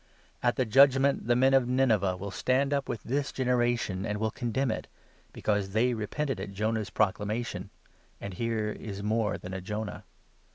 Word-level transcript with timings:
At 0.41 0.55
the 0.55 0.65
Judgement, 0.65 1.27
the 1.27 1.35
men 1.35 1.53
of 1.53 1.67
Nineveh 1.67 2.17
will 2.17 2.31
stand 2.31 2.73
up 2.73 2.89
with 2.89 3.03
this 3.03 3.29
41 3.29 3.35
generation, 3.45 4.03
and 4.07 4.17
will 4.17 4.31
condemn 4.31 4.71
it, 4.71 4.87
because 5.31 5.73
they 5.73 5.93
repented 5.93 6.39
at 6.39 6.53
Jonah's 6.53 6.89
proclamation; 6.89 7.69
and 8.19 8.33
here 8.33 8.71
is 8.71 9.03
more 9.03 9.37
than 9.37 9.53
a 9.53 9.61
Jonah 9.61 10.05